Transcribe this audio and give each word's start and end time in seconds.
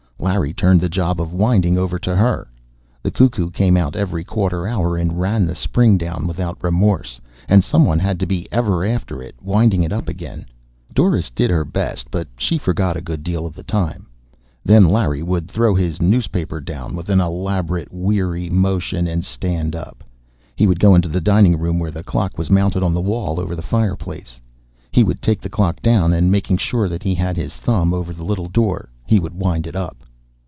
Larry 0.23 0.53
turned 0.53 0.81
the 0.81 0.87
job 0.87 1.19
of 1.19 1.33
winding 1.33 1.79
over 1.79 1.97
to 1.97 2.15
her; 2.15 2.47
the 3.01 3.09
cuckoo 3.09 3.49
came 3.49 3.75
out 3.75 3.95
every 3.95 4.23
quarter 4.23 4.67
hour 4.67 4.95
and 4.95 5.19
ran 5.19 5.47
the 5.47 5.55
spring 5.55 5.97
down 5.97 6.27
without 6.27 6.63
remorse, 6.63 7.19
and 7.49 7.63
someone 7.63 7.97
had 7.97 8.19
to 8.19 8.27
be 8.27 8.47
ever 8.51 8.85
after 8.85 9.23
it, 9.23 9.33
winding 9.41 9.81
it 9.81 9.91
up 9.91 10.07
again. 10.07 10.45
Doris 10.93 11.31
did 11.31 11.49
her 11.49 11.65
best, 11.65 12.11
but 12.11 12.27
she 12.37 12.59
forgot 12.59 12.95
a 12.95 13.01
good 13.01 13.23
deal 13.23 13.47
of 13.47 13.55
the 13.55 13.63
time. 13.63 14.05
Then 14.63 14.85
Larry 14.85 15.23
would 15.23 15.47
throw 15.49 15.73
his 15.73 15.99
newspaper 16.03 16.59
down 16.61 16.95
with 16.95 17.09
an 17.09 17.19
elaborate 17.19 17.91
weary 17.91 18.47
motion 18.47 19.07
and 19.07 19.25
stand 19.25 19.75
up. 19.75 20.03
He 20.55 20.67
would 20.67 20.79
go 20.79 20.93
into 20.93 21.09
the 21.09 21.19
dining 21.19 21.57
room 21.57 21.79
where 21.79 21.89
the 21.91 22.03
clock 22.03 22.37
was 22.37 22.51
mounted 22.51 22.83
on 22.83 22.93
the 22.93 23.01
wall 23.01 23.39
over 23.39 23.55
the 23.55 23.63
fireplace. 23.63 24.39
He 24.91 25.03
would 25.03 25.23
take 25.23 25.41
the 25.41 25.49
clock 25.49 25.81
down 25.81 26.13
and 26.13 26.31
making 26.31 26.57
sure 26.57 26.87
that 26.89 27.01
he 27.01 27.15
had 27.15 27.37
his 27.37 27.55
thumb 27.55 27.91
over 27.91 28.13
the 28.13 28.23
little 28.23 28.47
door, 28.47 28.89
he 29.07 29.19
would 29.19 29.33
wind 29.33 29.65
it 29.65 29.75
up. 29.75 29.97